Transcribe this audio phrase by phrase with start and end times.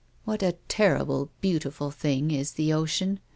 [0.25, 3.19] "What a terrible, beautiful thing is the ocean